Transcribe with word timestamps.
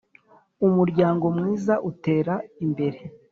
Umuryango 0.67 1.25
mwiza 1.37 1.73
utera 1.89 2.33
imbere 2.65 2.99